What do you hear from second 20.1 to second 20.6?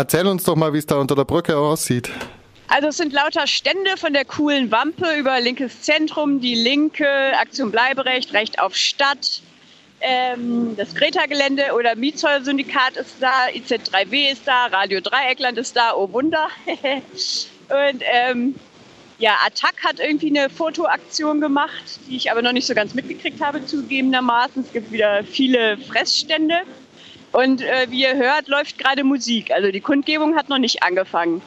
eine